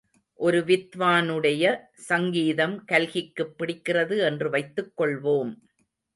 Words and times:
ஒரு 0.33 0.59
வித்வானுடைய 0.59 1.77
சங்கீதம் 1.93 2.85
கல்கிக்குப் 2.91 3.55
பிடிக்கிறது 3.59 4.17
என்று 4.19 4.49
வைத்துக் 4.49 5.01
கொள்வோம். 5.01 5.53